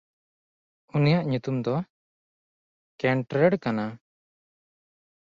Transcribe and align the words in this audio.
ᱩᱱᱤᱭᱟᱜ 0.95 1.23
ᱧᱩᱛᱩᱢ 1.29 1.57
ᱫᱚ 1.65 1.75
ᱠᱮᱱᱴᱨᱮᱲ 2.99 3.53
ᱠᱟᱱᱟ᱾ 3.63 3.85